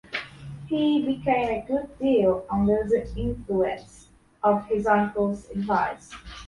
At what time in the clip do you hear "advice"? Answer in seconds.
5.51-6.11